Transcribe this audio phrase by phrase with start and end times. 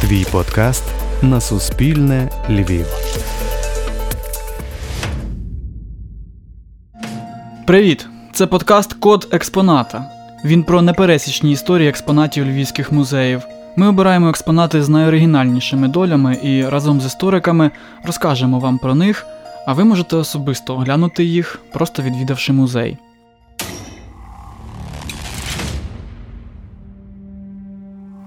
[0.00, 0.84] Твій подкаст
[1.22, 2.86] на Суспільне Львів.
[7.66, 8.06] Привіт!
[8.32, 10.04] Це подкаст Код експоната.
[10.44, 13.42] Він про непересічні історії експонатів львівських музеїв.
[13.76, 17.70] Ми обираємо експонати з найоригінальнішими долями і разом з істориками
[18.04, 19.26] розкажемо вам про них,
[19.66, 22.98] а ви можете особисто оглянути їх, просто відвідавши музей.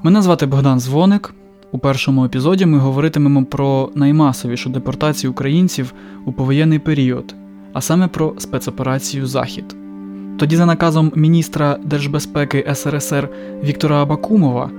[0.03, 1.33] Мене звати Богдан Звоник.
[1.71, 5.93] У першому епізоді ми говоритимемо про наймасовішу депортацію українців
[6.25, 7.35] у повоєнний період,
[7.73, 9.75] а саме про спецоперацію Захід.
[10.37, 13.29] Тоді, за наказом міністра держбезпеки СРСР
[13.63, 14.69] Віктора Абакумова,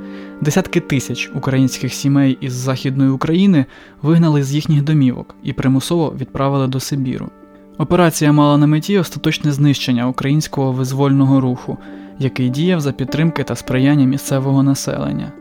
[0.40, 3.64] десятки тисяч українських сімей із Західної України
[4.02, 7.30] вигнали з їхніх домівок і примусово відправили до Сибіру.
[7.78, 11.78] Операція мала на меті остаточне знищення українського визвольного руху,
[12.18, 15.32] який діяв за підтримки та сприяння місцевого населення.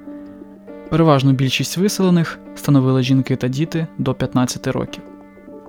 [0.92, 5.04] Переважну більшість виселених становили жінки та діти до 15 років.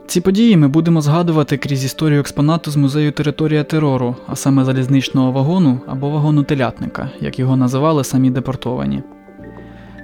[0.07, 5.33] Ці події ми будемо згадувати крізь історію експонату з музею Територія терору, а саме залізничного
[5.33, 9.03] вагону або вагону телятника, як його називали самі депортовані.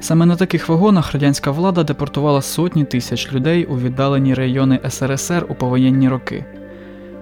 [0.00, 5.55] Саме на таких вагонах радянська влада депортувала сотні тисяч людей у віддалені райони СРСР у
[5.55, 6.44] повоєнні роки.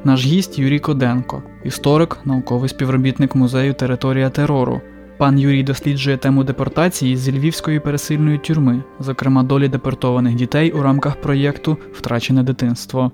[0.05, 4.81] Наш гість Юрій Коденко, історик, науковий співробітник музею Територія терору.
[5.19, 11.21] Пан Юрій досліджує тему депортації зі львівської пересильної тюрми, зокрема долі депортованих дітей у рамках
[11.21, 13.13] проєкту Втрачене дитинство.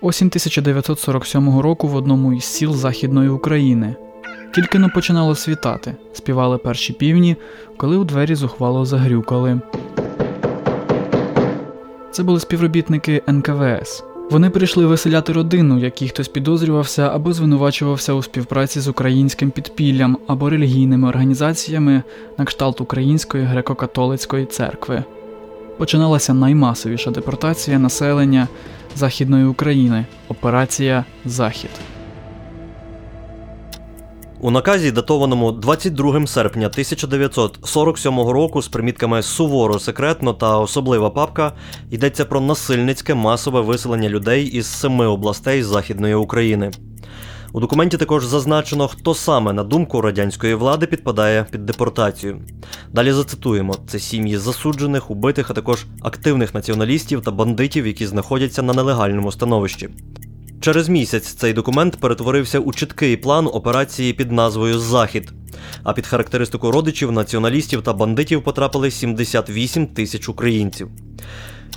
[0.00, 3.96] Осінь 1947 року в одному із сіл Західної України.
[4.54, 7.36] Тільки но починало світати, співали перші півні,
[7.76, 9.60] коли у двері зухвало загрюкали.
[12.10, 14.11] Це були співробітники НКВС.
[14.32, 20.50] Вони прийшли виселяти родину, якій хтось підозрювався або звинувачувався у співпраці з українським підпіллям або
[20.50, 22.02] релігійними організаціями
[22.38, 25.04] на кшталт Української греко-католицької церкви.
[25.78, 28.48] Починалася наймасовіша депортація населення
[28.96, 31.70] Західної України операція Захід.
[34.44, 41.52] У наказі, датованому 22 серпня 1947 року з примітками суворо секретно та особлива папка,
[41.90, 46.70] йдеться про насильницьке масове виселення людей із семи областей Західної України.
[47.52, 52.40] У документі також зазначено, хто саме на думку радянської влади підпадає під депортацію.
[52.92, 58.72] Далі зацитуємо: це сім'ї засуджених, убитих, а також активних націоналістів та бандитів, які знаходяться на
[58.72, 59.88] нелегальному становищі.
[60.62, 65.32] Через місяць цей документ перетворився у чіткий план операції під назвою Захід.
[65.82, 70.88] А під характеристику родичів, націоналістів та бандитів потрапили 78 тисяч українців.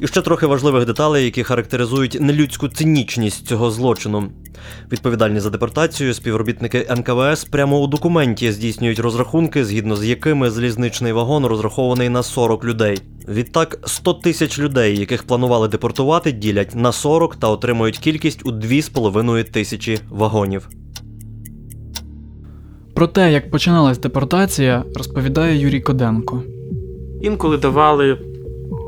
[0.01, 4.23] І ще трохи важливих деталей, які характеризують нелюдську цинічність цього злочину.
[4.91, 11.45] Відповідальні за депортацію співробітники НКВС прямо у документі здійснюють розрахунки, згідно з якими залізничний вагон
[11.45, 13.01] розрахований на 40 людей.
[13.28, 19.51] Відтак 100 тисяч людей, яких планували депортувати, ділять на 40 та отримують кількість у 2,5
[19.51, 20.69] тисячі вагонів.
[22.94, 26.44] Про те, як починалась депортація, розповідає Юрій Коденко.
[27.22, 28.17] Інколи давали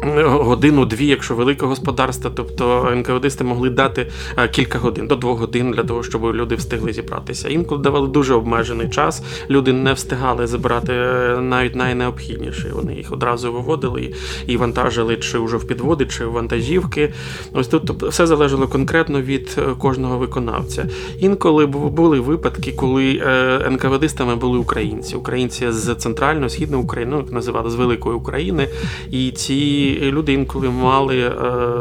[0.04, 5.84] годину-дві, якщо велике господарство, тобто НКВДисти могли дати е, кілька годин до двох годин для
[5.84, 7.50] того, щоб люди встигли зібратися.
[7.50, 9.24] Інколи давали дуже обмежений час.
[9.50, 12.72] Люди не встигали забрати е, навіть найнеобхідніше.
[12.74, 14.14] Вони їх одразу виводили
[14.48, 17.14] і вантажили чи вже в підводи, чи в вантажівки.
[17.54, 20.90] Ось тут тобто, все залежало конкретно від е, кожного виконавця.
[21.20, 23.24] Інколи були випадки, коли
[23.72, 28.70] НКВДистами були українці, українці з центральної східної України, ну, як називали з Великої України,
[29.12, 31.32] і ці люди інколи мали, е,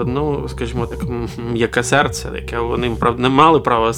[0.06, 0.98] ну скажімо так,
[1.52, 3.92] м'яке серце, яке вони правда не мали права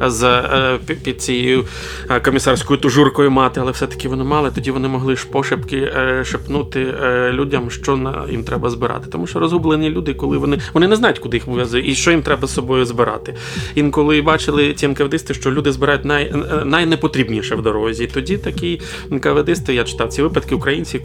[0.00, 1.64] з е, під цією
[2.10, 4.50] е, комісарською тужуркою мати, але все-таки вони мали.
[4.54, 5.92] Тоді вони могли ж пошепки
[6.24, 6.94] шепнути
[7.32, 9.10] людям, що їм треба збирати.
[9.10, 12.22] Тому що розгублені люди, коли вони вони не знають, куди їх вивезли і що їм
[12.22, 13.34] треба з собою збирати.
[13.74, 16.34] Інколи бачили ті НКВДисти, що люди збирають най,
[16.64, 18.06] найнепотрібніше в дорозі.
[18.06, 18.80] Тоді такі
[19.10, 21.00] НКВДисти, я читав ці випадки, українці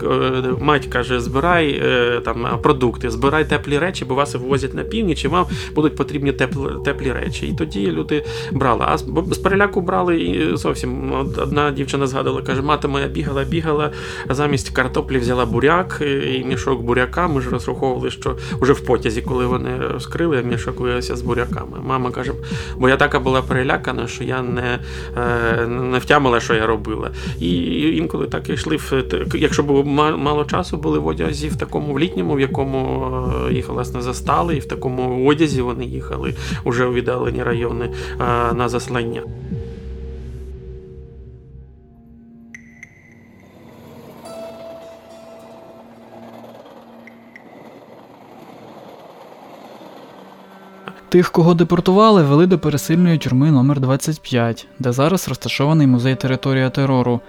[0.60, 1.82] мать каже, збирай
[2.26, 5.46] там продукти, збирай теплі речі, бо вас вивозять на північ, і вам
[5.76, 7.48] будуть потрібні теплі теплі речі.
[7.48, 8.86] І тоді люди брали.
[8.88, 8.98] А
[9.32, 13.92] з переляку брали і зовсім одна дівчина згадувала, каже, мати моя бігала, бігала,
[14.28, 16.02] а замість картоплі взяла буряк
[16.36, 17.28] і мішок буряка.
[17.28, 21.78] Ми ж розраховували, що вже в потязі, коли вони розкрили, мішок виявився з буряками.
[21.86, 22.32] Мама каже,
[22.78, 24.80] бо я така була перелякана, що я не
[25.18, 27.12] е, не втямила, що я робила.
[27.40, 29.04] І інколи так йшли в
[29.34, 29.84] якщо було
[30.18, 33.08] мало часу, були в одязі в такому в літньому в якому
[33.50, 36.34] е, їх власне застали, і в такому одязі вони їхали
[36.64, 39.22] уже у віддалені райони е, на заслання.
[51.16, 57.20] Тих, кого депортували, вели до пересильної тюрми номер 25 де зараз розташований музей територія терору.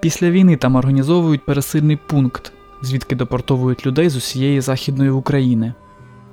[0.00, 2.52] Після війни там організовують пересильний пункт,
[2.84, 5.74] звідки депортовують людей з усієї західної України.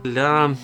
[0.04, 0.56] Для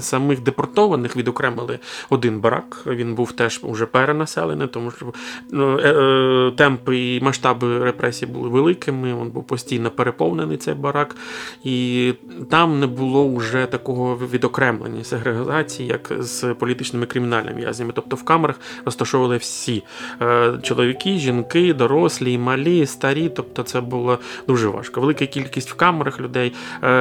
[0.00, 1.78] самих депортованих відокремили
[2.10, 2.82] один барак.
[2.86, 5.12] Він був теж уже перенаселений, тому що
[5.50, 9.08] ну, е, е, темпи і масштаби репресій були великими.
[9.20, 11.16] Він був постійно переповнений цей барак,
[11.64, 12.12] і
[12.50, 17.92] там не було вже такого відокремлення сегрегації, як з політичними кримінальними в'язнями.
[17.94, 19.82] Тобто в камерах розташовували всі
[20.22, 23.28] е, чоловіки, жінки, дорослі, малі, старі.
[23.28, 25.00] Тобто, це було дуже важко.
[25.00, 26.52] Велика кількість в камерах людей.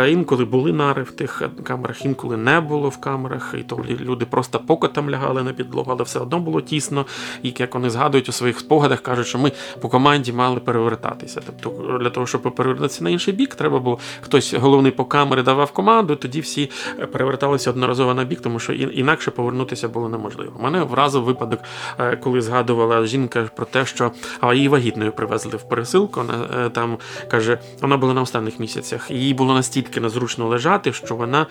[0.07, 4.25] Інколи були нари в тих тих камерах інколи не було в камерах, і то люди
[4.25, 7.05] просто покотом лягали на підлогу, але все одно було тісно.
[7.43, 11.41] І як вони згадують у своїх спогадах, кажуть, що ми по команді мали перевертатися.
[11.45, 15.71] Тобто, для того, щоб перевертатися на інший бік, треба було хтось головний по камері давав
[15.71, 16.71] команду, тоді всі
[17.11, 20.59] переверталися одноразово на бік, тому що інакше повернутися було неможливо.
[20.59, 21.59] Мене вразив випадок,
[21.99, 24.11] е, коли згадувала жінка про те, що
[24.53, 26.19] її вагітною привезли в пересилку.
[26.19, 26.97] Вона е, там
[27.27, 31.45] каже, вона була на останніх місяцях, їй було настільки незручно лежати, що вона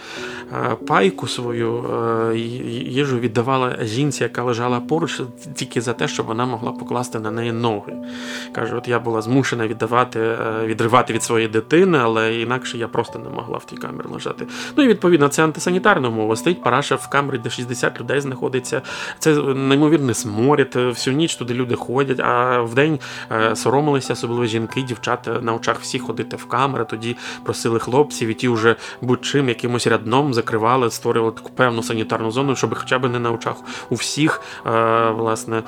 [0.52, 5.20] е, пайку свою е, їжу віддавала жінці, яка лежала поруч,
[5.54, 7.92] тільки за те, щоб вона могла покласти на неї ноги.
[8.52, 13.18] Каже, от я була змушена віддавати, е, відривати від своєї дитини, але інакше я просто
[13.18, 14.46] не могла в тій камері лежати.
[14.76, 16.36] Ну і відповідно, це антисанітарна мова.
[16.36, 18.82] Стоїть параша в камері, де 60 людей знаходиться.
[19.18, 20.74] Це неймовірний сморід.
[20.74, 22.98] Всю ніч туди люди ходять, а в день
[23.54, 28.48] соромилися, особливо жінки, дівчата на очах всі ходити в камери, тоді просили хлопців, і ті
[28.48, 33.30] вже будь-чим якимось рядном закривали, створювали таку певну санітарну зону, щоб хоча б не на
[33.30, 33.56] очах
[33.90, 35.62] у всіх е, власне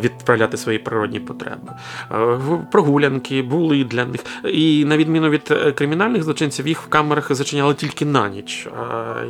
[0.00, 1.72] відправляти свої природні потреби.
[2.12, 2.38] Е,
[2.72, 4.24] прогулянки були для них.
[4.44, 8.68] І на відміну від е, кримінальних злочинців, їх в камерах зачиняли тільки на ніч.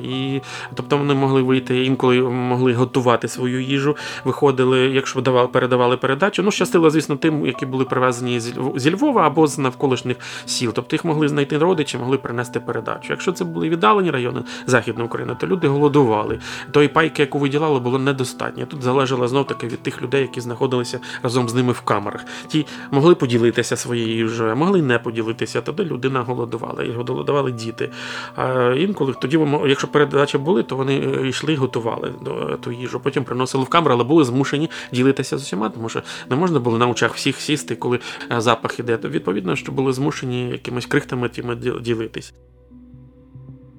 [0.04, 0.40] І
[0.74, 6.42] тобто вони могли вийти, інколи могли готувати свою їжу, виходили, якщо давали, передавали передачу.
[6.42, 8.40] Ну, щастило, звісно, тим, які були привезені
[8.76, 10.16] зі Львова або з навколишніх
[10.46, 10.72] сіл.
[10.72, 13.06] Тобто їх могли знайти родичі, могли принести передачу.
[13.10, 16.38] Якщо це були віддалені райони Західної України, то люди голодували.
[16.70, 18.66] Тої пайки, яку виділали, було недостатньо.
[18.66, 22.24] Тут залежало знов таки від тих людей, які знаходилися разом з ними в камерах.
[22.48, 25.60] Ті могли поділитися своєю їжею, могли не поділитися.
[25.60, 27.90] Тоді людина голодувала, і голодували діти.
[28.36, 32.12] А інколи тоді, якщо передачі були, то вони е, йшли готували
[32.60, 33.00] ту їжу.
[33.00, 36.78] Потім приносили в камеру, але були змушені ділитися з усіма, тому що не можна було
[36.78, 38.00] на очах всіх сісти, коли
[38.32, 38.96] е, запах іде.
[38.96, 42.34] То відповідно, що були змушені якимось крихтами тими ділитись.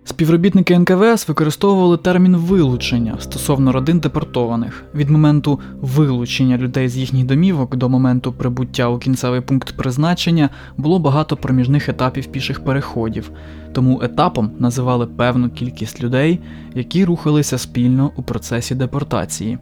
[0.09, 7.75] Співробітники НКВС використовували термін вилучення стосовно родин депортованих від моменту вилучення людей з їхніх домівок
[7.75, 13.31] до моменту прибуття у кінцевий пункт призначення було багато проміжних етапів піших переходів,
[13.73, 16.39] тому етапом називали певну кількість людей,
[16.75, 19.57] які рухалися спільно у процесі депортації.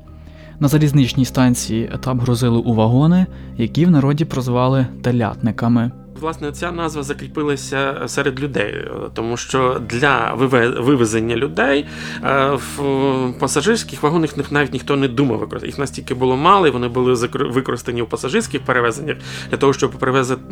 [0.60, 3.26] На залізничній станції етап грузили у вагони,
[3.58, 5.92] які в народі прозвали телятниками.
[6.20, 10.34] Власне, ця назва закріпилася серед людей, тому що для
[10.80, 11.86] вивезення людей
[12.24, 15.68] е, в пасажирських вагонах навіть ніхто не думав використати.
[15.68, 19.18] Їх настільки було мало, і вони були використані у пасажирських перевезеннях
[19.52, 19.92] для того, щоб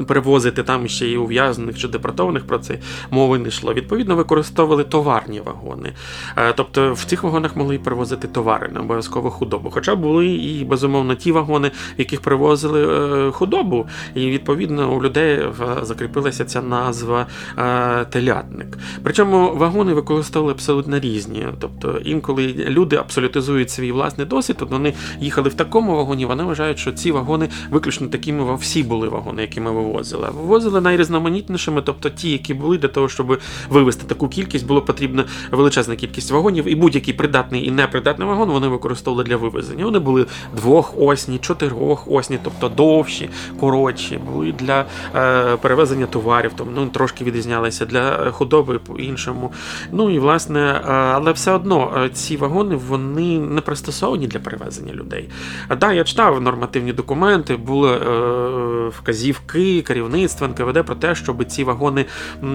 [0.08, 2.80] перевозити там ще і ув'язнених чи депортованих про це
[3.12, 3.74] мови не йшло.
[3.74, 5.94] Відповідно, використовували товарні вагони.
[6.38, 9.70] Е, тобто в цих вагонах могли перевозити товари, не обов'язково худобу.
[9.70, 12.82] Хоча були і безумовно ті вагони, в яких перевозили
[13.28, 15.40] е, худобу, і відповідно у людей
[15.82, 18.78] закріпилася ця назва е, телятник.
[19.04, 21.48] Причому вагони використовували абсолютно різні.
[21.60, 26.80] Тобто, інколи люди абсолютизують свій власний досвід, тобто вони їхали в такому вагоні, вони вважають,
[26.80, 30.30] що ці вагони виключно такими всі були вагони, які ми вивозили.
[30.36, 35.96] Вивозили найрізноманітнішими, тобто ті, які були для того, щоб вивезти таку кількість, було потрібна величезна
[35.96, 39.86] кількість вагонів, і будь-який придатний і непридатний вагон вони використовували для вивезення.
[39.86, 44.86] Вони були двохосні, чотирьохосні, тобто довші, коротші, були для
[45.16, 49.52] е, перевезення товарів, тому ну, трошки відрізнялися для худоби по-іншому.
[49.92, 54.94] Ну і власне, е, але все одно е, ці вагони вони не пристосовані для перевезення
[54.94, 55.30] людей.
[55.68, 61.64] А да, я читав нормативні документи, були е, вказівки керівництва НКВД про те, щоб ці
[61.64, 62.06] вагони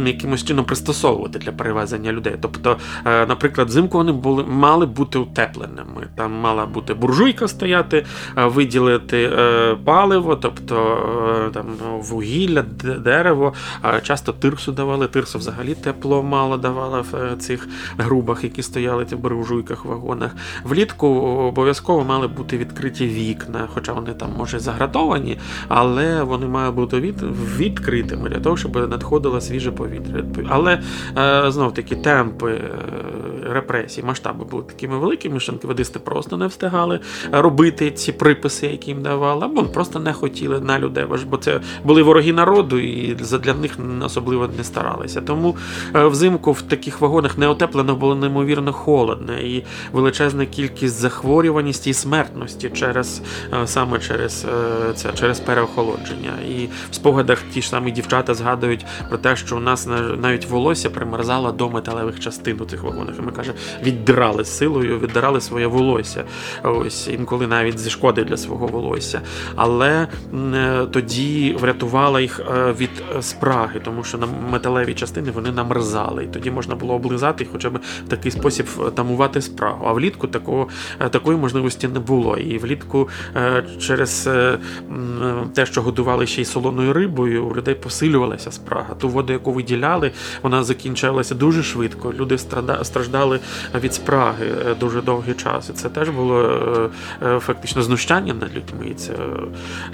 [0.06, 2.34] якимось чином пристосовувати для перевезення людей.
[2.40, 6.08] Тобто, наприклад, взимку вони були мали бути утепленими.
[6.16, 8.06] Там мала бути буржуйка стояти,
[8.36, 9.30] виділити
[9.84, 11.66] паливо, тобто там
[12.00, 13.52] вугілля, дерево.
[14.02, 15.06] Часто тирсу давали.
[15.06, 17.68] Тирсу взагалі тепло мало давала в е, цих
[17.98, 20.36] грубах, які стояли в буржуйках, вагонах.
[20.64, 27.00] Влітку обов'язково мали бути відкриті вікна, хоча вони там, може, загратовані, але вони мають бути
[27.00, 27.22] від,
[27.56, 30.24] відкритими для того, щоб надходило свіже повітря.
[30.48, 30.82] Але
[31.18, 32.70] е, знов таки темпи е,
[33.42, 37.00] репресій, масштаби були такими великими, що НКВДисти просто не встигали
[37.32, 42.02] робити ці приписи, які їм давали, або просто не хотіли на людей, бо це були
[42.02, 45.20] вороги народу, і для них особливо не старалися.
[45.20, 45.56] Тому
[45.94, 53.22] взимку в таких вагонах неотеплено було неймовірно холодно, і величезна кількість захворюваність і смертності через
[53.64, 54.46] саме через
[54.94, 56.32] це через переохолодження.
[56.48, 60.90] І в спогадах ті ж самі дівчата згадують про те, що у нас навіть волосся
[60.90, 63.14] примерзало до металевих частин у цих вагонах.
[63.30, 66.24] Ми каже, віддирали силою, віддирали своє волосся.
[66.62, 69.20] Ось інколи навіть зі шкоди для свого волосся.
[69.56, 70.06] Але
[70.54, 76.24] е, тоді врятувала їх е, від спраги, тому що на металеві частини вони намерзали.
[76.24, 79.84] І тоді можна було облизати, хоча б в такий спосіб тамувати спрагу.
[79.86, 80.68] А влітку такого
[81.00, 82.36] е, такої можливості не було.
[82.36, 83.08] І влітку
[83.80, 84.28] через
[85.54, 88.94] те, що годували ще й солоною рибою, у людей посилювалася спрага.
[88.94, 92.12] Ту воду, яку виділяли, вона закінчалася дуже швидко.
[92.12, 92.38] Люди
[92.82, 93.19] страждали
[93.74, 95.70] від спраги е, дуже довгий час.
[95.70, 96.88] І це теж було е,
[97.26, 98.86] е, фактично знущання над людьми.
[98.90, 99.12] І Це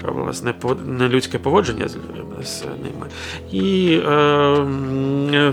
[0.03, 0.53] власне
[0.85, 3.07] нелюдське поводження з ними.
[3.51, 3.99] І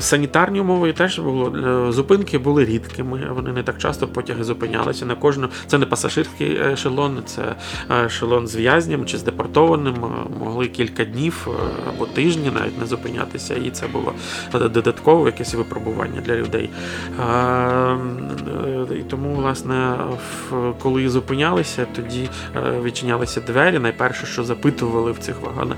[0.00, 1.92] санітарні умови теж було.
[1.92, 5.06] Зупинки були рідкими, вони не так часто потяги зупинялися.
[5.06, 7.54] На кожну це не пасажирський ешелон, це
[8.06, 9.94] ешелон з в'язням чи з депортованим.
[10.40, 11.48] Могли кілька днів
[11.88, 14.12] або тижні навіть не зупинятися, і це було
[14.52, 16.70] додаткове якесь випробування для людей.
[18.99, 19.97] І тому, власне,
[20.83, 22.28] коли зупинялися, тоді
[22.83, 23.78] відчинялися двері.
[23.78, 25.76] Найперше, що запитували в цих вагонах,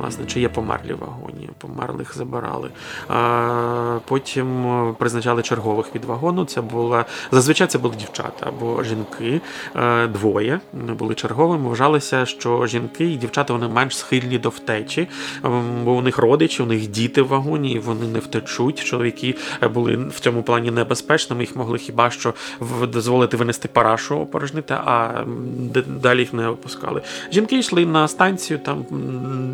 [0.00, 2.70] власне, чи є померлі в вагоні, померлих забирали.
[4.04, 4.66] Потім
[4.98, 6.44] призначали чергових від вагону.
[6.44, 9.40] Це була зазвичай це були дівчата або жінки,
[10.12, 11.68] двоє були черговими.
[11.68, 15.08] Вважалося, що жінки і дівчата вони менш схильні до втечі,
[15.84, 18.84] бо у них родичі, у них діти в вагоні, і вони не втечуть.
[18.84, 19.34] Чоловіки
[19.74, 21.42] були в цьому плані небезпечними.
[21.42, 22.34] Їх могли хіба що
[22.82, 25.24] дозволити винести парашу опорожнити, а
[25.86, 27.02] далі їх не опускали.
[27.32, 28.84] Жінки йшли на станцію, там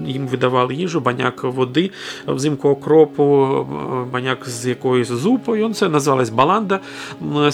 [0.06, 1.90] їм видавали їжу, баняк води,
[2.26, 3.66] взимку окропу,
[4.12, 5.74] баняк з якоюсь зупою.
[5.74, 6.80] Це називалась баланда,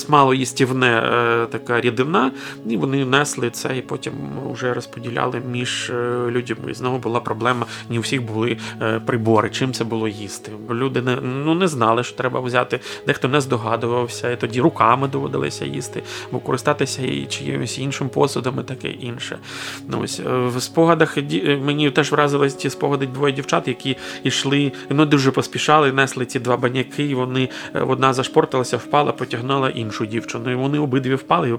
[0.08, 2.32] малоїстівне е, така рідина.
[2.66, 4.12] І вони несли це і потім
[4.52, 6.74] вже розподіляли між е, людьми.
[6.74, 10.52] Знову була проблема, не у всіх були е, прибори, чим це було їсти.
[10.70, 13.40] Люди не ну не знали, що треба взяти, дехто не
[13.80, 19.38] здогадувався, і тоді руками доводилося їсти, бо користатися і чиїмось іншим посудом і таке інше.
[19.88, 21.18] Ну, ось В спогадах
[21.64, 26.56] мені теж вразились ті спогади двоє дівчат, які йшли, ну дуже поспішали, несли ці два
[26.56, 27.48] баняки, і вони
[27.88, 30.50] одна зашпортилася, впала, потягнула іншу дівчину.
[30.50, 31.56] І вони обидві впали і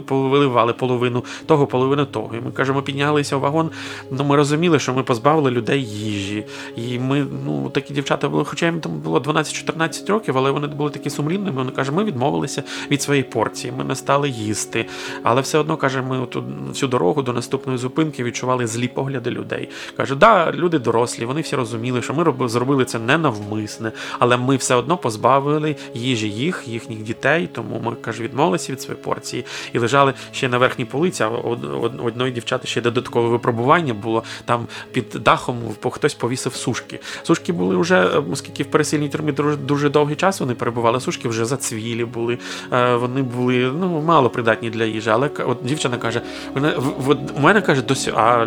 [0.00, 2.30] повиливали половину того, половину того.
[2.34, 3.70] І ми кажемо, піднялися в вагон.
[4.10, 6.44] Ну ми розуміли, що ми позбавили людей їжі.
[6.76, 10.90] І ми, ну, такі дівчата були, хоча їм там було 12-14 років, але вони були
[10.90, 11.63] такі сумлінними.
[11.64, 14.86] Вони каже, ми відмовилися від своєї порції, ми не стали їсти.
[15.22, 19.68] Але все одно каже, ми тут всю дорогу до наступної зупинки відчували злі погляди людей.
[19.96, 24.56] Каже, да, люди дорослі, вони всі розуміли, що ми зробили це не навмисне, але ми
[24.56, 27.48] все одно позбавили їжі їх, їхніх дітей.
[27.52, 31.22] Тому ми каже, відмовилися від своєї порції і лежали ще на верхній полиці.
[31.22, 31.28] А
[32.02, 35.56] одної дівчати ще додаткове випробування було там під дахом,
[35.90, 37.00] хтось повісив сушки.
[37.22, 42.04] Сушки були вже, оскільки в пересильній тюрмі дуже довгий час вони перебували, сушки вже зацвілі
[42.04, 42.38] були,
[42.72, 45.10] е, вони були ну, мало придатні для їжі.
[45.10, 46.20] Але от дівчина каже:
[47.36, 48.46] у мене каже, досі, а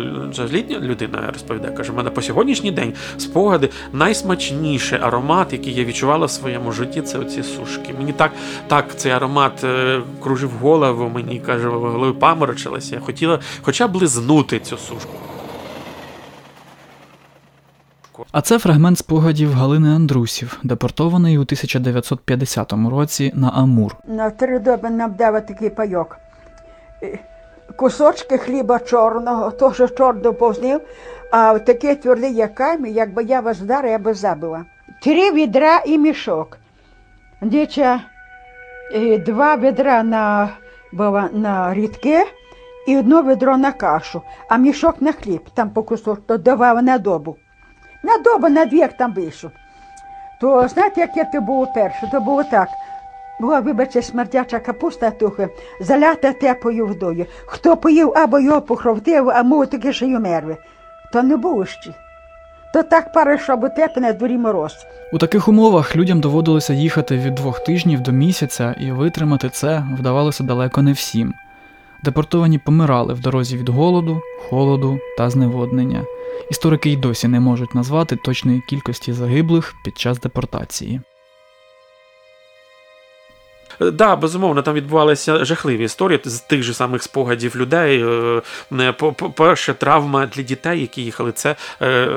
[0.52, 6.26] літня людина розповідає, каже, у мене по сьогоднішній день спогади найсмачніший аромат, який я відчувала
[6.26, 7.94] в своєму житті, це оці сушки.
[7.98, 8.32] Мені так
[8.66, 12.94] так цей аромат е, кружив голову, мені каже, в голові паморочилася.
[12.94, 15.12] Я хотіла хоча б лизнути цю сушку.
[18.32, 23.96] А це фрагмент спогадів Галини Андрусів, депортованої у 1950 році на Амур.
[24.06, 26.18] На три доби нам дав такий пайок.
[27.76, 30.80] Кусочки хліба чорного, то що чорт доповзнив,
[31.32, 34.64] а такі тверді, як камінь, якби я вас вдарила, я би забила.
[35.02, 36.58] Три відра і мішок.
[37.42, 38.00] Дича
[39.26, 40.48] два відра на
[41.32, 42.26] на рідке
[42.86, 46.98] і одне відро на кашу, а мішок на хліб, там по кусок, то давав на
[46.98, 47.36] добу.
[48.02, 49.50] На добу, на дві, там вийшов.
[50.40, 52.08] То знаєте, яке це було перше?
[52.12, 52.68] То було так.
[53.40, 55.48] Була, вибачте, смердяча капуста тухи,
[55.80, 57.26] залята теплою водою.
[57.46, 60.56] Хто поїв або його похровтив, а мов таки, що й умерли.
[61.12, 61.94] То не було ще.
[62.74, 64.76] То так пари, щоб тепло на дворі мороз.
[65.12, 70.44] У таких умовах людям доводилося їхати від двох тижнів до місяця, і витримати це вдавалося
[70.44, 71.34] далеко не всім.
[72.04, 76.04] Депортовані помирали в дорозі від голоду, холоду та зневоднення.
[76.50, 81.00] Історики й досі не можуть назвати точної кількості загиблих під час депортації.
[83.78, 88.04] Так, да, безумовно, там відбувалися жахливі історії з тих же самих спогадів людей.
[89.34, 91.56] Перша травма для дітей, які їхали, це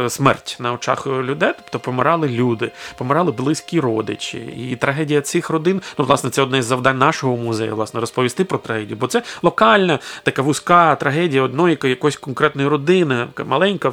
[0.10, 4.38] смерть на очах людей, тобто помирали люди, помирали близькі родичі.
[4.38, 8.58] І трагедія цих родин, ну, власне, це одне з завдань нашого музею, власне, розповісти про
[8.58, 13.92] трагедію, бо це локальна, така вузька трагедія одної якоїсь конкретної родини, маленька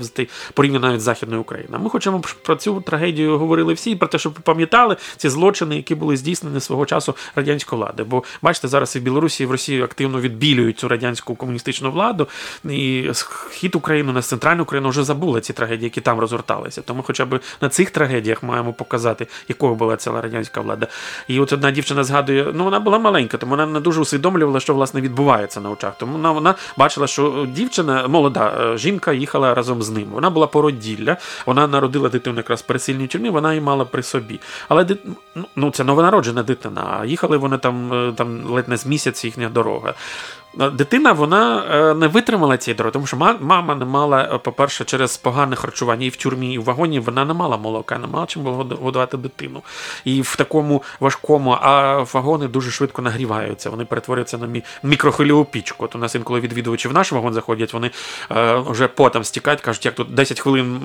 [0.54, 1.82] порівняно навіть з Західною Україною.
[1.82, 6.16] Ми хочемо про цю трагедію говорили всі, про те, щоб пам'ятали ці злочини, які були
[6.16, 7.14] здійснені свого часу
[7.58, 8.04] радянської влади.
[8.04, 12.28] Бо бачите, зараз і в Білорусі, і в Росії активно відбілюють цю радянську комуністичну владу,
[12.64, 16.82] і схід України, на центральну Україну вже забули ці трагедії, які там розгорталися.
[16.82, 20.86] Тому, хоча б на цих трагедіях маємо показати, якою була ціла радянська влада.
[21.28, 24.74] І от одна дівчина згадує, ну вона була маленька, тому вона не дуже усвідомлювала, що
[24.74, 25.98] власне відбувається на очах.
[25.98, 30.08] Тому вона, вона бачила, що дівчина, молода е, жінка, їхала разом з ним.
[30.12, 34.40] Вона була породілля, вона народила дитину якраз пересильній тюрмі, вона її мала при собі.
[34.68, 34.86] Але
[35.34, 36.98] ну, ну, це новонароджена дитина.
[37.00, 39.94] А їхали вони там е, там ледь не з місяць їхня дорога.
[40.54, 45.16] Дитина вона е, не витримала цієї дороги, тому що мама не мала, е, по-перше, через
[45.16, 48.42] погане харчування і в тюрмі, і в вагоні вона не мала молока, не мала чим
[48.42, 49.62] було годувати дитину.
[50.04, 55.84] І в такому важкому, а вагони дуже швидко нагріваються, вони перетворюються на мікрохвильову пічку.
[55.84, 57.90] От у нас інколи відвідувачі в наш вагон заходять, вони
[58.30, 60.80] е, вже потом стікають, кажуть, як тут 10 хвилин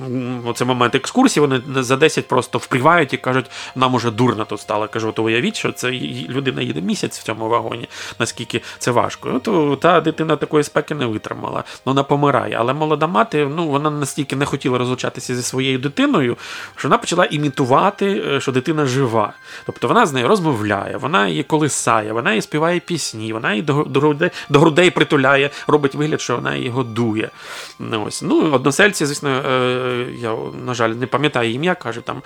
[0.46, 4.88] оце момент екскурсії, вони за 10 просто впрівають і кажуть, нам уже дурно тут стало.
[4.88, 5.90] Кажу, то уявіть, що це
[6.28, 9.30] людина їде місяць в цьому вагоні, наскільки це важко.
[9.34, 12.56] От та дитина такої спеки не витримала, вона помирає.
[12.58, 16.36] Але молода мати, ну вона настільки не хотіла розлучатися зі своєю дитиною,
[16.76, 19.32] що вона почала імітувати, е, що дитина жива.
[19.66, 23.74] Тобто вона з нею розмовляє, вона її колисає, вона їй співає пісні, вона її до,
[23.74, 27.30] грудей, до грудей притуляє, робить вигляд, що вона її годує.
[27.78, 28.22] Ну, ось.
[28.22, 32.22] Ну, Односельці, звісно, е, я, на жаль, не пам'ятаю ім'я, каже там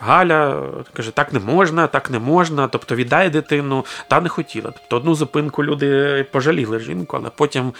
[0.00, 4.70] Галя, каже, так не можна, так не можна, тобто віддай дитину, та не хотіла.
[4.70, 7.72] Тобто одну зупинку люди пожаліли жінку, але потім.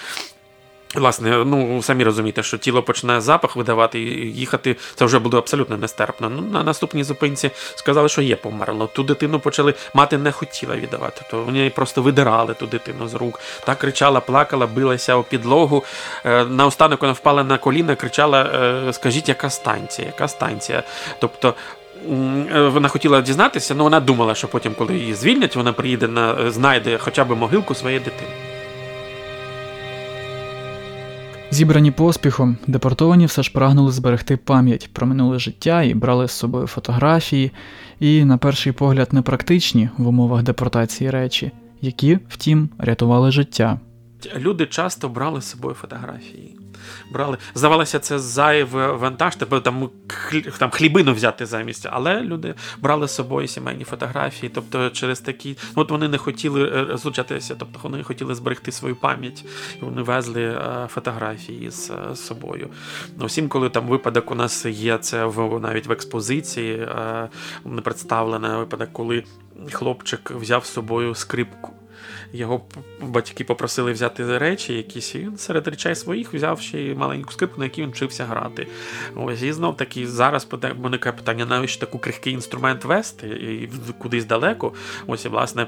[0.94, 5.76] Власне, ну самі розумієте, що тіло почне запах видавати і їхати, це вже буде абсолютно
[5.76, 6.30] нестерпно.
[6.30, 8.86] Ну, На наступній зупинці сказали, що є померло.
[8.86, 13.40] Ту дитину почали мати не хотіла віддавати, то вони просто видирали ту дитину з рук.
[13.64, 15.84] Та кричала, плакала, билася у підлогу.
[16.24, 20.06] Е, наостанок вона впала на коліна, кричала: е, Скажіть, яка станція?
[20.06, 20.82] Яка станція?
[21.18, 21.54] Тобто.
[22.54, 26.50] Е, вона хотіла дізнатися, але вона думала, що потім, коли її звільнять, вона приїде на
[26.50, 28.51] знайде хоча б могилку своєї дитини.
[31.52, 36.66] Зібрані поспіхом, депортовані все ж прагнули зберегти пам'ять про минуле життя і брали з собою
[36.66, 37.50] фотографії,
[38.00, 43.80] і, на перший погляд, непрактичні в умовах депортації речі, які, втім, рятували життя.
[44.36, 46.61] Люди часто брали з собою фотографії
[47.10, 47.38] брали.
[47.54, 49.90] Здавалося, це зайвий вантаж, тобто там
[50.58, 54.52] там хлібину взяти замість, але люди брали з собою сімейні фотографії.
[54.54, 59.44] Тобто, через такі, от вони не хотіли е, розлучатися, тобто вони хотіли зберегти свою пам'ять,
[59.82, 62.68] і вони везли е, фотографії з е, собою.
[63.20, 66.88] Усім, коли там випадок у нас є, це в навіть в експозиції
[67.64, 69.24] не представлений випадок, коли
[69.72, 71.72] хлопчик взяв з собою скрипку.
[72.32, 72.60] Його
[73.00, 77.58] батьки попросили взяти речі, якісь і він серед речей своїх взяв ще й маленьку скрипку,
[77.58, 78.66] на якій він вчився грати.
[79.16, 84.72] Ось і знов таки зараз виникає питання, навіщо таку крихкий інструмент вести і кудись далеко.
[85.06, 85.66] Ось і власне.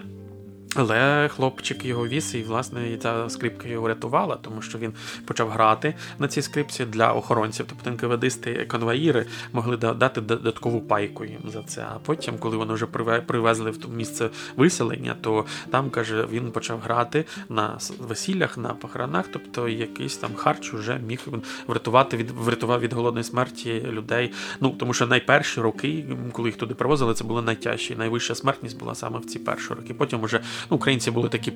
[0.74, 4.92] Але хлопчик його віз, і, власне, і ця скрипка його рятувала, тому що він
[5.24, 7.66] почав грати на цій скрипці для охоронців.
[7.68, 11.86] Тобто НКВДисти конвоїри могли дати додаткову пайку їм за це.
[11.94, 12.86] А потім, коли вони вже
[13.26, 19.68] привезли в місце виселення, то там каже, він почав грати на весіллях, на похоронах, тобто
[19.68, 21.20] якийсь там харч вже міг
[21.66, 24.32] врятувати від врятував від голодної смерті людей.
[24.60, 27.96] Ну тому що найперші роки, коли їх туди привозили, це були найтяжчі.
[27.96, 29.94] Найвища смертність була саме в ці перші роки.
[29.94, 31.52] Потім вже ну, українці були такі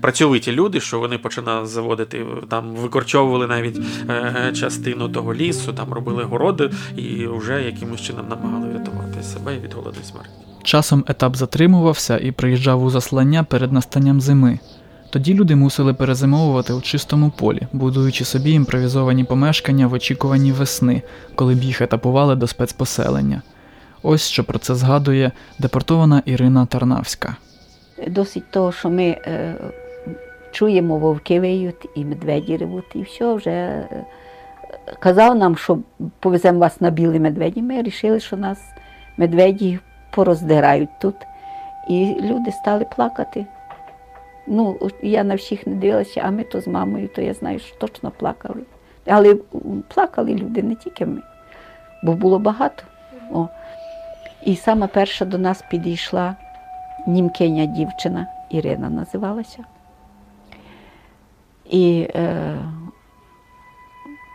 [0.00, 6.24] працьовиті люди, що вони починали заводити, там викорчовували навіть е, частину того лісу, там робили
[6.24, 10.30] городи і вже якимось чином намагали врятувати себе від голодної смерті.
[10.62, 14.58] Часом етап затримувався і приїжджав у заслання перед настанням зими.
[15.10, 21.02] Тоді люди мусили перезимовувати у чистому полі, будуючи собі імпровізовані помешкання в очікуванні весни,
[21.34, 23.42] коли б їх етапували до спецпоселення.
[24.02, 27.36] Ось що про це згадує депортована Ірина Тарнавська
[28.08, 29.54] досить того, що ми е,
[30.52, 34.04] чуємо вовки виють і медведі ревуть, і все вже е,
[34.98, 35.78] казав нам, що
[36.20, 37.62] повеземо вас на білі медведі.
[37.62, 38.58] Ми вирішили, що нас
[39.16, 39.78] медведі
[40.10, 41.14] пороздирають тут.
[41.88, 43.46] І люди стали плакати.
[44.46, 47.76] Ну, я на всіх не дивилася, а ми то з мамою, то я знаю, що
[47.76, 48.62] точно плакали.
[49.06, 49.34] Але
[49.94, 51.22] плакали люди не тільки ми,
[52.02, 52.82] бо було багато.
[53.32, 53.48] О.
[54.44, 56.36] І саме перша до нас підійшла
[57.06, 59.64] німкиня дівчина Ірина називалася.
[61.70, 62.54] І е,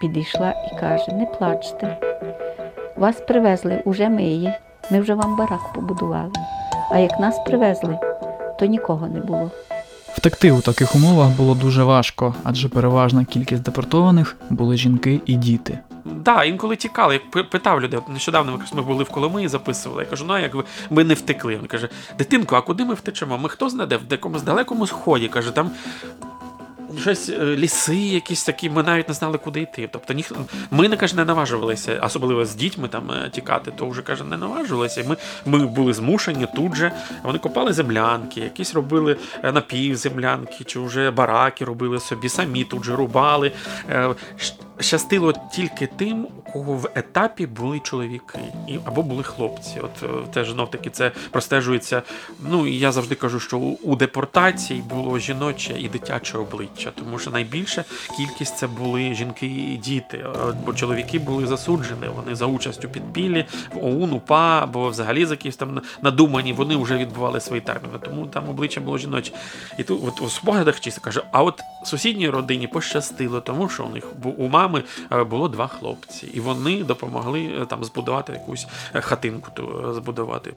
[0.02, 1.98] підійшла і каже: не плачте,
[2.98, 4.60] вас привезли, уже ми є,
[4.92, 6.32] ми вже вам барак побудували.
[6.92, 8.00] А як нас привезли,
[8.60, 9.52] то нікого не було.
[10.14, 15.80] Втекти у таких умовах було дуже важко, адже переважна кількість депортованих були жінки і діти.
[16.16, 17.22] Да, інколи тікали.
[17.36, 20.04] Як питав людей, нещодавно ми ми були в Коломиї, записували.
[20.04, 21.56] Я кажу, ну як ви ми не втекли.
[21.56, 23.38] Він каже: Дитинко, а куди ми втечемо?
[23.38, 25.28] Ми хто знаде в якомусь далекому сході?
[25.28, 25.72] Каже, там
[27.02, 29.90] щось е, ліси, якісь такі, ми навіть не знали, куди йти.
[29.94, 30.32] Тобто ніх...
[30.72, 34.38] ми не каже, не наважувалися, особливо з дітьми там е, тікати, то вже каже, не
[34.38, 35.06] наважувалися.
[35.08, 36.92] Ми ми були змушені тут же.
[37.24, 42.96] Вони копали землянки, якісь робили е, напівземлянки, чи вже бараки робили собі, самі тут же
[42.96, 43.52] рубали
[44.80, 49.80] щастило тільки тим, у кого в етапі були чоловіки і або були хлопці.
[49.80, 52.02] От е, теж знов таки це простежується.
[52.50, 57.32] Ну і я завжди кажу, що у депортації було жіноче і дитяче обличчя, тому що
[57.32, 57.84] найбільша
[58.18, 60.26] кількість це були жінки і діти,
[60.66, 62.08] бо чоловіки були засуджені.
[62.16, 66.98] Вони за участю підпілі в ОУН, УПА, або взагалі за якісь там надумані, вони вже
[66.98, 67.94] відбували свої терміни.
[68.02, 69.32] Тому там обличчя було жіноче.
[69.78, 73.90] І тут от у спогадах чисто каже: а от сусідній родині пощастило, тому що у
[73.90, 74.04] них
[74.38, 74.67] у мами
[75.12, 79.52] е, було два хлопці, і вони допомогли е, там збудувати якусь е, хатинку
[79.94, 80.54] збудувати.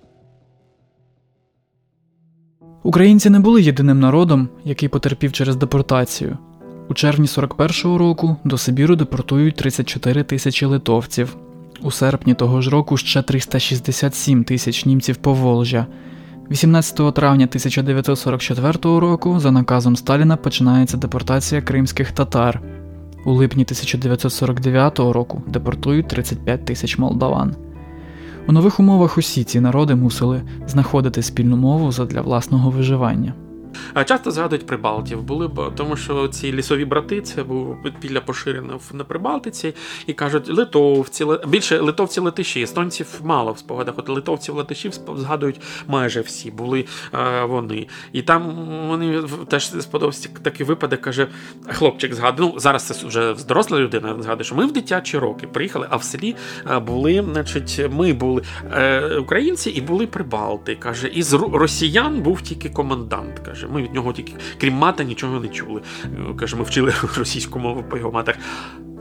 [2.83, 6.39] Українці не були єдиним народом, який потерпів через депортацію.
[6.89, 11.37] У червні 41-го року до Сибіру депортують 34 тисячі литовців.
[11.83, 15.87] У серпні того ж року ще 367 тисяч німців Поволжя.
[16.51, 22.61] 18 травня 1944 року за наказом Сталіна починається депортація кримських татар.
[23.25, 27.57] У липні 1949 року депортують 35 тисяч молдаван.
[28.49, 33.35] У нових умовах усі ці народи мусили знаходити спільну мову задля власного виживання.
[34.05, 39.05] Часто згадують Прибалтів, були б тому, що ці лісові брати це був підпілля поширено на
[39.05, 39.75] Прибалтиці,
[40.07, 43.95] і кажуть, литовці, більше литовці латиші, естонців мало в спогадах.
[43.99, 47.87] От литовців латишів згадують майже всі, були е, вони.
[48.13, 51.29] І там вони теж сподобався такий випадок, каже,
[51.69, 55.87] хлопчик згадує, ну зараз це вже доросла людина, згадує, що ми в дитячі роки приїхали,
[55.91, 56.37] а в селі
[56.71, 60.75] е, були, значить, ми були е, українці і були Прибалти.
[60.75, 63.39] Каже, із росіян був тільки комендант.
[63.39, 63.67] каже.
[63.71, 65.83] Ми від нього тільки крім мата нічого не чули.
[66.05, 68.37] Е, каже, ми вчили російську мову по його матах.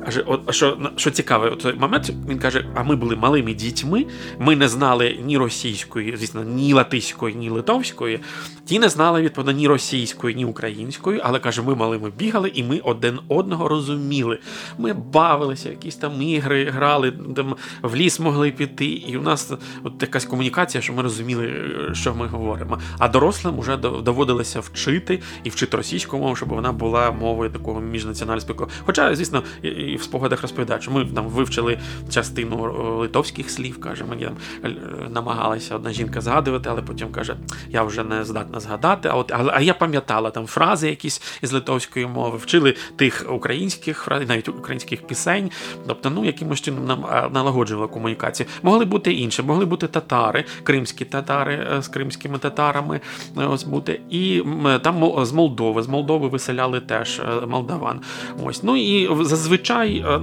[0.06, 4.06] Каже, от що що цікаве, той момент він каже: а ми були малими дітьми,
[4.40, 8.20] ми не знали ні російської, звісно, ні латиської, ні литовської.
[8.66, 12.80] Ті не знали відповідно ні російської, ні української, але каже, ми малими бігали, і ми
[12.80, 14.40] один одного розуміли.
[14.78, 19.52] Ми бавилися, якісь там ігри грали, там в ліс могли піти, і у нас
[19.84, 21.54] от якась комунікація, що ми розуміли,
[21.94, 22.80] що ми говоримо.
[22.98, 28.68] А дорослим вже доводилося вчити і вчити російську мову, щоб вона була мовою такого міжнаціонального.
[28.86, 29.44] Хоча, звісно,
[29.92, 31.80] і в спогадах розповідає, ми там вивчили
[32.12, 34.38] частину литовських слів, каже, мені там
[34.72, 34.76] е,
[35.10, 37.36] намагалася одна жінка згадувати, але потім каже,
[37.70, 39.10] я вже не здатна згадати.
[39.10, 43.98] А от а, а я пам'ятала там фрази якісь із литовської мови, вчили тих українських
[43.98, 45.52] фраз, навіть українських пісень.
[45.88, 48.48] Тобто, ну якимось чином нам налагоджувала комунікацію.
[48.64, 53.02] Могли бути інші, могли бути татари, кримські татари е, з кримськими татарами.
[53.38, 54.44] Е, ось бути, і
[54.82, 58.02] там з Молдови, з Молдови виселяли теж молдаван.
[58.44, 60.22] Ось ну і зазвичай зазвичай е,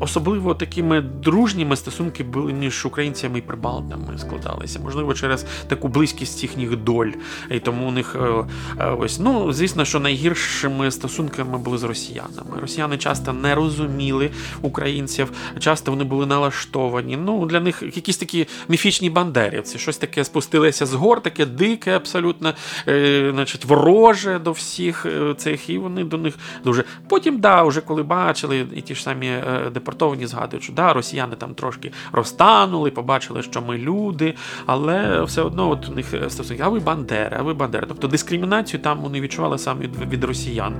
[0.00, 4.80] особливо такими дружніми стосунки були між українцями і прибалтами складалися.
[4.80, 7.10] Можливо, через таку близькість їхніх доль.
[7.50, 8.44] І тому у них е,
[8.78, 12.60] е, ось ну звісно, що найгіршими стосунками були з росіянами.
[12.60, 14.30] Росіяни часто не розуміли
[14.62, 17.16] українців, часто вони були налаштовані.
[17.16, 22.54] Ну для них якісь такі міфічні бандерівці, щось таке спустилося з гор, таке дике, абсолютно,
[23.32, 25.06] значить, вороже до всіх
[25.36, 26.84] цих, і вони до них дуже.
[27.08, 31.54] Потім, да, вже коли бачили ті ж самі е, депортовані згадують, що да, росіяни там
[31.54, 34.34] трошки розтанули, побачили, що ми люди,
[34.66, 37.86] але все одно от у них е, стосунки, а ви Бандери, а ви Бандери.
[37.88, 40.74] Тобто дискримінацію там вони відчували саме від, від росіян.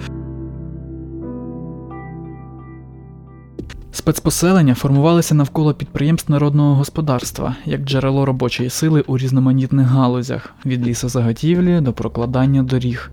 [3.93, 11.81] Спецпоселення формувалися навколо підприємств народного господарства як джерело робочої сили у різноманітних галузях від лісозаготівлі
[11.81, 13.11] до прокладання доріг.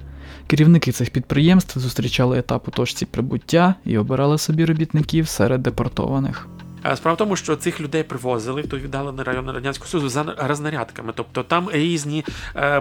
[0.47, 6.47] Керівники цих підприємств зустрічали етап у точці прибуття і обирали собі робітників серед депортованих.
[6.95, 11.13] Справа в тому, що цих людей привозили в той віддалений район Радянського Союзу за рознарядками.
[11.15, 12.25] Тобто там різні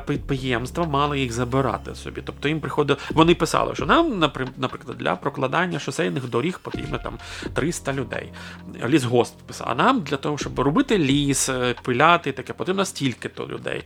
[0.07, 2.23] підприємства мали їх забирати собі.
[2.25, 4.19] Тобто їм приходило, вони писали, що нам,
[4.59, 7.19] наприклад, для прокладання шосейних доріг потрібно там
[7.55, 8.33] 300 людей.
[8.89, 11.51] Лісгосп писав, а нам для того, щоб робити ліс,
[11.83, 13.83] пиляти, таке потрібно стільки то людей.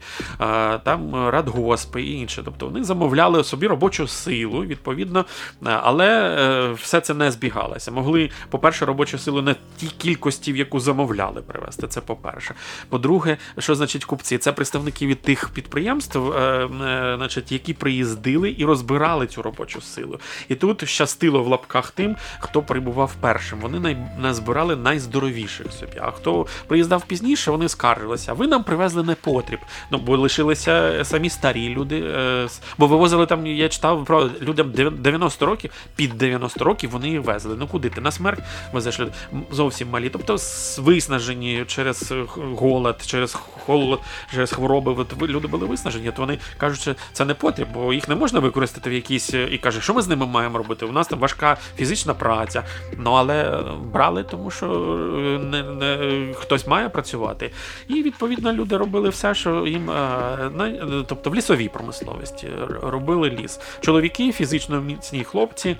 [0.83, 2.41] Там радгоспи і інше.
[2.45, 5.25] Тобто вони замовляли собі робочу силу, відповідно,
[5.63, 7.91] але все це не збігалося.
[7.91, 11.87] Могли, по-перше, робочу силу не тій кількості, в яку замовляли привезти.
[11.87, 12.53] Це по-перше.
[12.89, 14.37] По-друге, що значить купці?
[14.37, 20.19] Це представники від тих підприємств, е, е, значить, які приїздили і розбирали цю робочу силу.
[20.49, 23.59] І тут щастило в лапках тим, хто прибував першим.
[23.59, 23.97] Вони най...
[24.19, 25.97] назбирали найздоровіших собі.
[26.01, 28.33] А хто приїздав пізніше, вони скаржилися.
[28.33, 29.59] Ви нам привезли непотріб.
[29.91, 31.99] Ну, бо лишилися самі старі люди.
[31.99, 37.55] Е, бо вивозили там, я читав про людям 90 років, під 90 років вони везли.
[37.59, 38.43] Ну куди ти на смерть
[38.73, 39.11] везеш люди?
[39.51, 40.09] Зовсім малі.
[40.09, 40.37] Тобто
[40.77, 43.33] виснажені через голод, через
[43.65, 43.99] холод,
[44.31, 44.95] через хвороби.
[44.97, 48.39] От люди були виснажені, то вони кажуть, що це не потріб, бо їх не можна
[48.39, 50.85] використати в якісь і каже, що ми з ними маємо робити?
[50.85, 52.63] У нас там важка фізична праця.
[52.97, 57.51] Ну але брали, тому що е, не, не хтось має працювати.
[57.87, 62.47] І відповідно люди робили все, що їм е, тобто в лісовій промисловості
[62.81, 63.59] робили ліс.
[63.79, 65.75] Чоловіки, фізично міцні хлопці.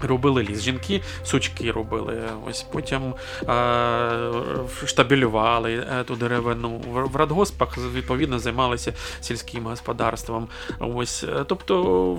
[0.00, 2.22] Робили ліс, жінки сучки робили.
[2.48, 4.30] Ось Потім е,
[4.84, 6.80] штабелювали е, ту деревину.
[6.92, 10.48] В радгоспах відповідно займалися сільським господарством.
[10.80, 12.18] Ось, е, Тобто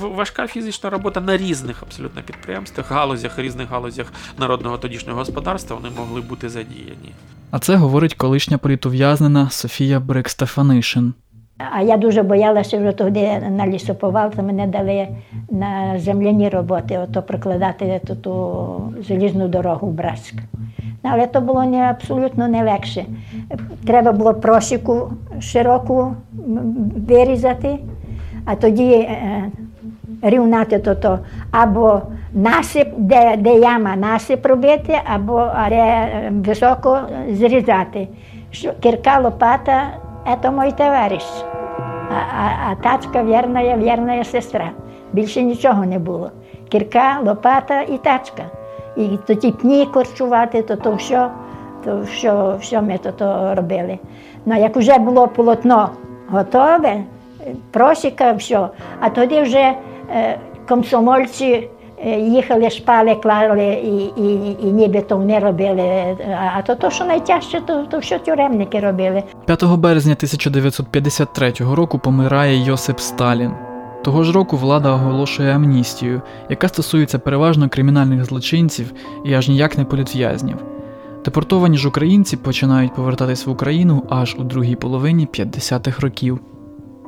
[0.00, 4.06] важка фізична робота на різних абсолютно підприємствах, галузях, різних галузях
[4.38, 7.12] народного тодішнього господарства вони могли бути задіяні.
[7.50, 11.12] А це говорить колишня політов'язнена Софія Брик-Стефанишин.
[11.58, 15.08] А я дуже боялася вже тоді на лісоповал, то мене дали
[15.50, 20.34] на земляні роботи, ото прокладати ту, ту залізну дорогу в Братськ.
[20.78, 23.04] Ну, але то було не, абсолютно не легше.
[23.86, 26.14] Треба було просіку широку
[27.08, 27.78] вирізати,
[28.44, 29.44] а тоді е,
[30.22, 31.18] рівнати то, то
[31.50, 38.08] або насип, де де яма насип робити, або але високо зрізати.
[38.80, 39.82] Кірка лопата
[40.42, 41.24] це мій товариш.
[42.10, 44.70] А а, а тачка вірна, вірна сестра.
[45.12, 46.30] Більше нічого не було.
[46.68, 48.42] Кірка, лопата і тачка.
[48.96, 51.30] І тоді пні корчувати, то то все,
[51.84, 53.98] то що, що ми то, то робили.
[54.46, 55.90] Ну, як вже було полотно
[56.28, 57.04] готове,
[57.70, 58.68] просіка, все,
[59.00, 59.74] а тоді вже
[60.14, 61.73] е, комсомольці Е,
[62.10, 66.16] їхали, шпали, клали і і, і нібито вони робили.
[66.56, 69.22] А то, то що найтяжче, то, то що тюремники робили.
[69.46, 73.50] 5 березня 1953 року помирає Йосип Сталін.
[74.04, 78.92] Того ж року влада оголошує амністію, яка стосується переважно кримінальних злочинців
[79.24, 80.56] і аж ніяк не політв'язнів.
[81.24, 86.40] Депортовані ж українці починають повертатись в Україну аж у другій половині 50-х років.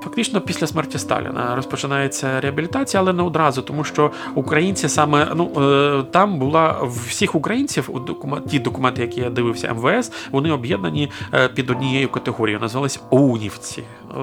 [0.00, 6.02] Фактично після смерті Сталіна розпочинається реабілітація, але не одразу, тому що українці саме ну е,
[6.10, 11.48] там була всіх українців у документ, ті документи, які я дивився МВС, вони об'єднані е,
[11.48, 12.60] під однією категорією.
[12.60, 13.82] Називались ОУНівці.
[14.16, 14.20] Е,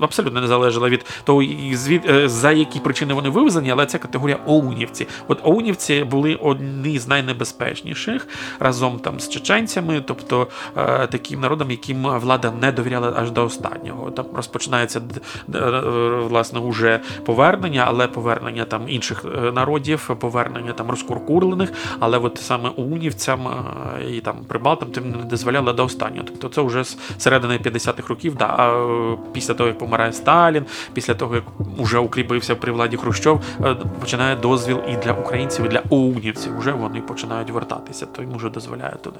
[0.00, 1.42] абсолютно не залежало від того,
[2.24, 5.06] за які причини вони вивезені, але це категорія ОУНівці.
[5.28, 8.28] От ОУНівці були одні з найнебезпечніших
[8.60, 10.46] разом там з чеченцями, тобто
[11.10, 14.10] таким народом, яким влада не довіряла аж до останнього.
[14.10, 15.00] Там розпочинається
[16.28, 22.68] власне уже повернення, але повернення там інших е, народів, повернення там розкуркурлених, але от саме
[22.68, 26.26] унівцям е, і там прибалтам тим не дозволяли до останнього.
[26.26, 30.64] Тобто це вже з середини 50-х років, да, а е, після того, як помирає Сталін,
[30.92, 31.44] після того, як
[31.78, 33.40] вже укріпився при владі Хрущов,
[34.00, 36.58] починає дозвіл і для українців, і для оунівців.
[36.58, 39.16] Вже вони починають вертатися, то їм вже дозволяє туди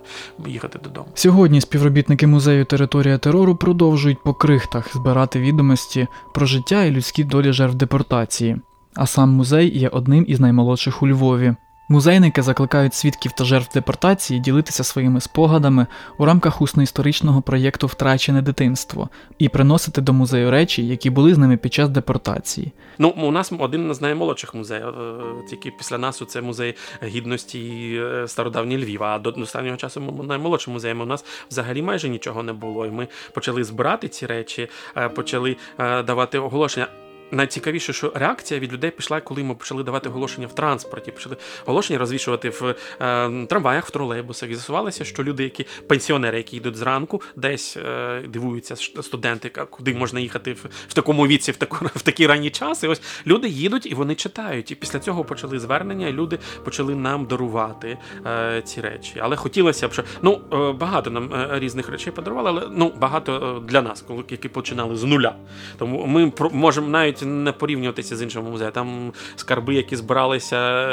[0.47, 1.07] їхати додому.
[1.15, 7.25] Сьогодні співробітники музею Територія терору продовжують по крихтах збирати збирати відомості про життя і людські
[7.25, 8.57] долі жертв депортації,
[8.95, 11.55] а сам музей є одним із наймолодших у Львові.
[11.93, 15.87] Музейники закликають свідків та жертв депортації ділитися своїми спогадами
[16.19, 21.57] у рамках усно-історичного проєкту Втрачене дитинство і приносити до музею речі, які були з ними
[21.57, 22.73] під час депортації.
[22.99, 24.87] Ну у нас один з наймолодших музеїв.
[24.87, 29.03] Е, тільки після нас це музей гідності е, стародавній Львів.
[29.03, 32.87] А до останнього часу наймолодшим музеєм у нас взагалі майже нічого не було.
[32.87, 36.89] І ми почали збирати ці речі, е, почали давати оголошення.
[37.31, 41.99] Найцікавіше, що реакція від людей пішла, коли ми почали давати оголошення в транспорті, почали оголошення
[41.99, 44.51] розвішувати в е, трамваях, в тролейбусах.
[44.51, 50.21] І з'ясувалося, що люди, які пенсіонери, які йдуть зранку, десь е, дивуються студенти, куди можна
[50.21, 52.89] їхати в, в такому віці, в таку в такі ранні часи.
[52.89, 54.71] Ось люди їдуть і вони читають.
[54.71, 59.15] І після цього почали звернення, і люди почали нам дарувати е, ці речі.
[59.21, 63.63] Але хотілося б, що ну е, багато нам е, різних речей подарували, але ну багато
[63.69, 65.35] для нас, коли які починали з нуля.
[65.79, 68.73] Тому ми можемо навіть не порівнюватися з іншими музеями.
[68.73, 70.87] Там скарби, які збиралися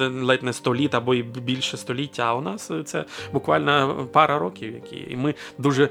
[0.00, 2.22] ледь не 100 літ або і більше століття.
[2.26, 5.88] А у нас це буквально пара років, які і ми дуже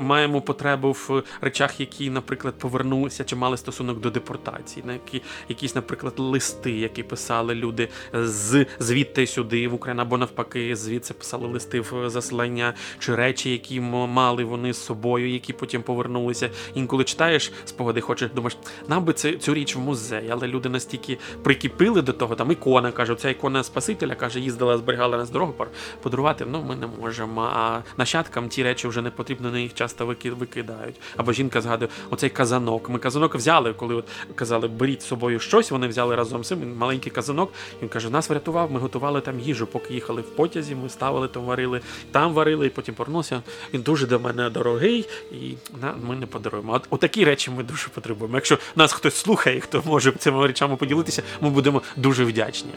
[0.00, 5.74] маємо потребу в речах, які, наприклад, повернулися чи мали стосунок до депортації, на які якісь,
[5.74, 11.80] наприклад, листи, які писали люди з звідти сюди в Україну, або навпаки, звідси писали листи
[11.80, 16.50] в заселення, чи речі, які мали вони з собою, які потім повернулися.
[16.74, 18.56] Інколи читаєш спогади, хочеш думаєш,
[18.88, 22.34] нам би це цю річ в музей, але люди настільки прикипили до того.
[22.34, 25.54] Там ікона каже, ця ікона Спасителя каже, їздила, зберігала нас дорогу
[26.02, 26.46] подарувати.
[26.50, 27.50] Ну ми не можемо.
[27.54, 31.00] А нащадкам ті речі вже не потрібно, на їх часто викидають.
[31.16, 32.88] Або жінка згадує, оцей казанок.
[32.88, 34.04] Ми казанок взяли, коли от
[34.34, 35.70] казали, беріть з собою щось.
[35.70, 37.52] Вони взяли разом з цим маленький казанок.
[37.82, 38.72] Він каже, нас врятував.
[38.72, 40.74] Ми готували там їжу, поки їхали в потязі.
[40.74, 41.80] Ми ставили там, варили,
[42.12, 43.42] там варили, і потім повернувся.
[43.74, 46.72] Він дуже до мене дорогий, і на ми не подаруємо.
[46.72, 48.36] От отакі речі ми дуже потребуємо.
[48.36, 52.70] Якщо нас хтось слухає, хто може цими речами поділитися, ми будемо дуже вдячні.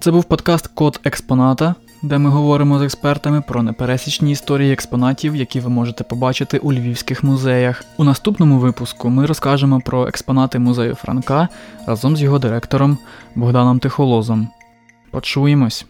[0.00, 5.60] Це був подкаст Код експоната, де ми говоримо з експертами про непересічні історії експонатів, які
[5.60, 7.84] ви можете побачити у львівських музеях.
[7.96, 11.48] У наступному випуску ми розкажемо про експонати музею Франка
[11.86, 12.98] разом з його директором
[13.34, 14.48] Богданом Тихолозом.
[15.10, 15.86] Почуємось!